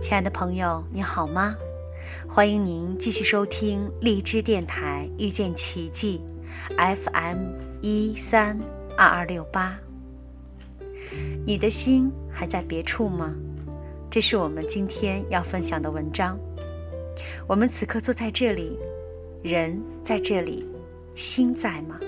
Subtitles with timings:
[0.00, 1.54] 亲爱的朋友，你好吗？
[2.26, 6.22] 欢迎您继续收听荔枝电台遇见奇迹
[6.78, 7.36] FM
[7.82, 8.58] 一三
[8.96, 9.78] 二二六八。
[11.44, 13.34] 你的心还在别处吗？
[14.10, 16.38] 这是我们今天要分享的文章。
[17.46, 18.78] 我们此刻坐在这里，
[19.42, 20.66] 人在这里，
[21.14, 22.00] 心在吗？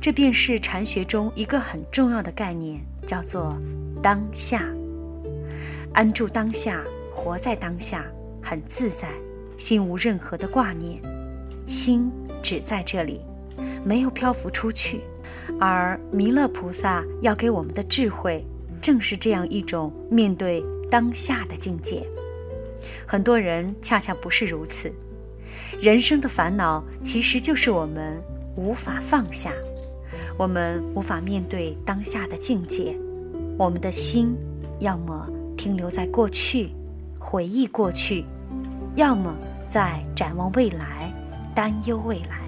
[0.00, 3.56] 这便是禅学中一个很重要的概念，叫做
[4.02, 4.64] 当下。
[5.92, 6.82] 安住当下，
[7.14, 8.04] 活在当下，
[8.42, 9.08] 很自在，
[9.58, 11.00] 心无任何的挂念，
[11.66, 12.10] 心
[12.42, 13.20] 只在这里，
[13.84, 15.00] 没有漂浮出去。
[15.60, 18.44] 而弥勒菩萨要给我们的智慧，
[18.80, 22.06] 正是这样一种面对当下的境界。
[23.04, 24.90] 很多人恰恰不是如此，
[25.82, 28.16] 人生的烦恼其实就是我们
[28.56, 29.50] 无法放下，
[30.38, 32.96] 我们无法面对当下的境界，
[33.58, 34.34] 我们的心
[34.78, 35.28] 要么。
[35.60, 36.70] 停留在过去，
[37.18, 38.24] 回忆过去，
[38.96, 39.36] 要么
[39.68, 41.12] 在展望未来，
[41.54, 42.40] 担忧未来，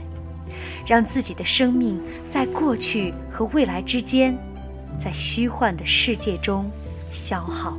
[0.86, 4.34] 让自己的生命在过去和未来之间，
[4.96, 6.70] 在虚幻的世界中
[7.10, 7.76] 消耗。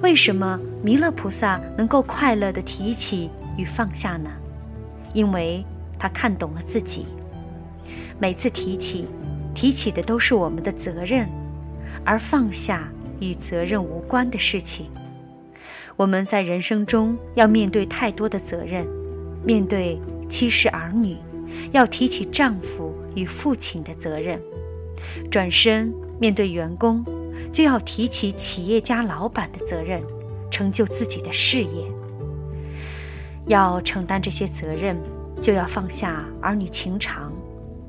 [0.00, 3.28] 为什么弥勒菩萨能够快乐地提起
[3.58, 4.30] 与放下呢？
[5.12, 5.62] 因为
[5.98, 7.04] 他看懂了自己。
[8.18, 9.04] 每次提起，
[9.54, 11.28] 提起的都是我们的责任，
[12.02, 12.88] 而放下。
[13.20, 14.86] 与责任无关的事情，
[15.96, 18.86] 我们在人生中要面对太多的责任，
[19.44, 21.16] 面对妻室儿女，
[21.72, 24.38] 要提起丈夫与父亲的责任；
[25.30, 27.04] 转身面对员工，
[27.52, 30.02] 就要提起企业家老板的责任，
[30.50, 31.84] 成就自己的事业。
[33.46, 34.96] 要承担这些责任，
[35.42, 37.32] 就要放下儿女情长，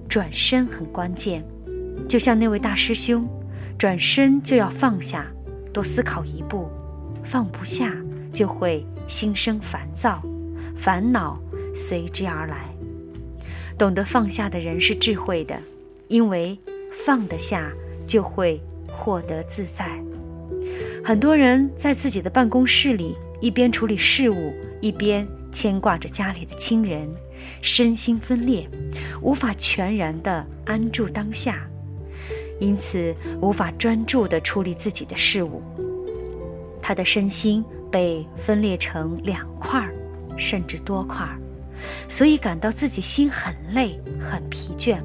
[0.09, 1.43] 转身很关键。
[2.09, 3.27] 就像那位大师兄。
[3.81, 5.25] 转身就要放下，
[5.73, 6.69] 多思考一步，
[7.23, 7.91] 放不下
[8.31, 10.21] 就会心生烦躁，
[10.77, 11.41] 烦恼
[11.73, 12.69] 随之而来。
[13.79, 15.59] 懂得放下的人是智慧的，
[16.09, 16.55] 因为
[17.03, 17.71] 放得下
[18.05, 19.99] 就会获得自在。
[21.03, 27.09] 很多人在自己的办公室里，一边处理事务，一边牵挂着家里的亲人，
[27.63, 28.69] 身心分裂，
[29.23, 31.67] 无法全然的安住当下。
[32.61, 35.61] 因此，无法专注地处理自己的事物。
[36.79, 39.93] 他的身心被分裂成两块儿，
[40.37, 41.39] 甚至多块儿，
[42.07, 44.99] 所以感到自己心很累、很疲倦。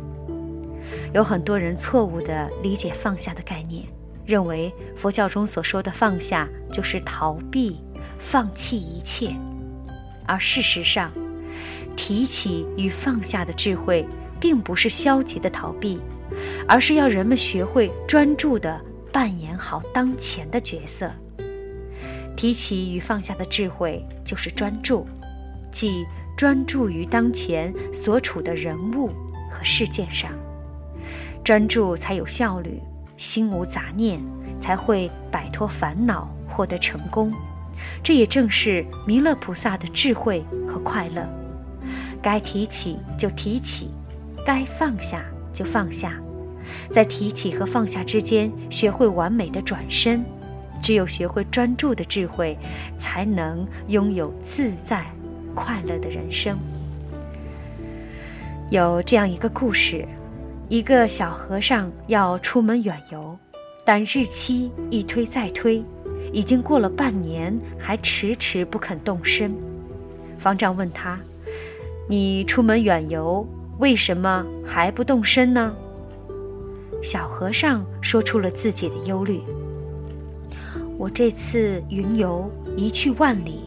[1.15, 3.85] 有很多人错误地理解放下的概念，
[4.27, 7.81] 认为佛教中所说的放下就是逃避、
[8.19, 9.35] 放弃一切，
[10.27, 11.11] 而事实上，
[11.97, 14.07] 提起与放下的智慧，
[14.39, 15.99] 并不是消极的逃避。
[16.69, 18.81] 而是要人们学会专注地
[19.13, 21.11] 扮演好当前的角色。
[22.37, 25.07] 提起与放下的智慧，就是专注，
[25.73, 26.05] 即
[26.37, 29.09] 专注于当前所处的人物
[29.51, 30.31] 和事件上。
[31.43, 32.83] 专注才有效率，
[33.17, 34.21] 心无杂念，
[34.61, 37.33] 才会摆脱烦恼，获得成功。
[38.03, 41.27] 这也正是弥勒菩萨的智慧和快乐。
[42.21, 43.91] 该提起就提起，
[44.45, 46.21] 该放下就放下。
[46.91, 50.25] 在提起和放下之间，学会完美的转身。
[50.83, 52.57] 只有学会专注的智慧，
[52.99, 55.05] 才能拥有自在、
[55.55, 56.57] 快乐的人生。
[58.71, 60.07] 有这样一个故事：
[60.69, 63.37] 一个小和尚要出门远游，
[63.85, 65.83] 但日期一推再推，
[66.33, 69.53] 已经过了半年，还迟迟不肯动身。
[70.39, 71.19] 方丈问他
[72.09, 73.45] ：“你出门远游，
[73.79, 75.75] 为什么还不动身呢？”
[77.03, 79.41] 小和尚说出了自己的忧虑
[80.99, 83.61] ：“我这次云游一去万里，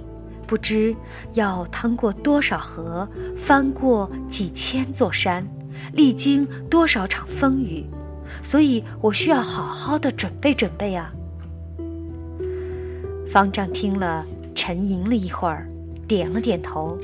[0.45, 0.95] 不知
[1.33, 3.07] 要趟过多少河，
[3.37, 5.47] 翻过几千座山，
[5.93, 7.85] 历经多少场风雨，
[8.43, 11.13] 所以我需要好好的准备准备啊。”
[13.31, 14.25] 方丈听了，
[14.55, 15.69] 沉吟了一会儿，
[16.07, 16.97] 点了点头：“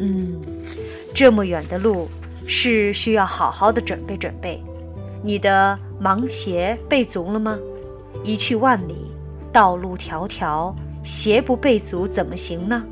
[0.00, 0.40] 嗯，
[1.14, 2.08] 这么远的路，
[2.46, 4.62] 是需要好好的准备准备。”
[5.22, 7.56] 你的芒鞋备足了吗？
[8.24, 8.94] 一去万里，
[9.52, 10.74] 道路迢迢，
[11.04, 12.84] 鞋不备足怎么行呢？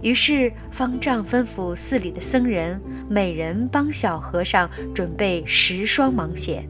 [0.00, 6.64] 于是方丈吩咐寺里的僧人，每人帮小和尚准备十双芒鞋。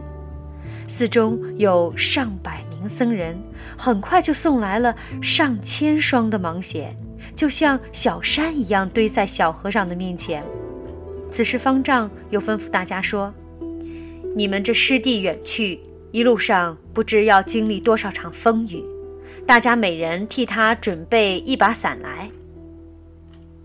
[0.88, 3.38] 寺中有上百名僧人，
[3.76, 6.94] 很快就送来了上千双的芒鞋，
[7.34, 10.42] 就像小山一样堆在小和尚的面前。
[11.30, 13.32] 此时方丈又吩咐大家说。
[14.34, 15.78] 你们这师弟远去，
[16.10, 18.82] 一路上不知要经历多少场风雨，
[19.46, 22.30] 大家每人替他准备一把伞来。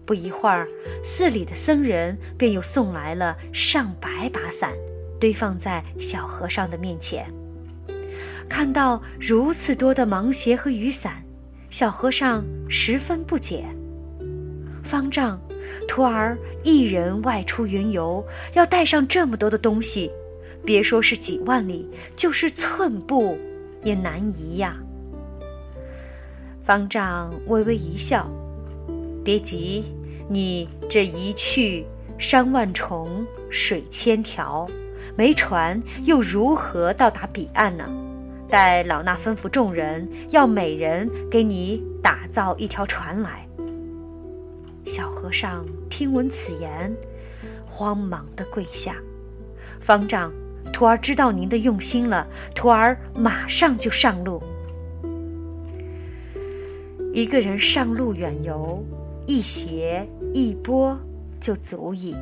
[0.05, 0.67] 不一会儿，
[1.05, 4.73] 寺里的僧人便又送来了上百把伞，
[5.21, 7.25] 堆放在小和尚的面前。
[8.49, 11.23] 看到如此多的芒鞋和雨伞，
[11.69, 13.63] 小和尚十分不解。
[14.83, 15.39] 方丈，
[15.87, 18.21] 徒儿一人外出云游，
[18.53, 20.11] 要带上这么多的东西，
[20.65, 23.37] 别说是几万里，就是寸步
[23.83, 24.77] 也难移呀。
[26.63, 28.29] 方丈微微一笑
[29.23, 29.85] ：“别急，
[30.29, 31.85] 你这一去
[32.17, 34.67] 山万重，水千条，
[35.15, 37.85] 没船又如何到达彼岸呢？
[38.49, 43.47] 待老衲吩咐众人，要每人给你打造一条船来。”
[44.85, 46.93] 小和尚听闻此言，
[47.65, 48.95] 慌忙的跪下
[49.79, 50.31] ：“方丈，
[50.73, 54.41] 徒儿知道您的用心了，徒儿马上就上路。”
[57.13, 58.83] 一个人上路远游，
[59.25, 60.97] 一鞋一钵
[61.39, 62.15] 就足矣。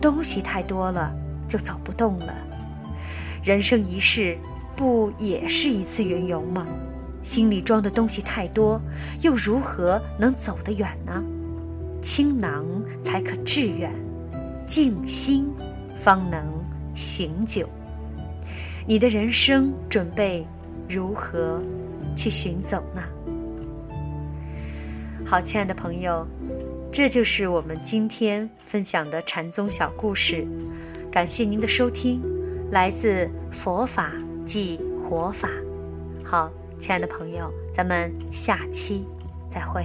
[0.00, 1.12] 东西太多了，
[1.46, 2.34] 就走不动了。
[3.42, 4.38] 人生一世，
[4.74, 6.64] 不也是一次云游吗？
[7.22, 8.80] 心里装的东西太多，
[9.20, 11.22] 又如何能走得远呢？
[12.00, 12.64] 倾囊
[13.02, 13.92] 才可致远，
[14.66, 15.50] 静心
[16.00, 16.40] 方能
[16.98, 17.68] 醒酒。
[18.86, 20.46] 你的人生准备
[20.88, 21.62] 如何
[22.16, 23.02] 去寻走呢？
[25.24, 26.26] 好，亲爱的朋友，
[26.90, 30.46] 这就是我们今天分享的禅宗小故事。
[31.12, 32.20] 感谢您的收听，
[32.70, 34.12] 来自佛法
[34.44, 35.48] 即活法。
[36.24, 39.04] 好，亲爱的朋友，咱们下期
[39.50, 39.84] 再会。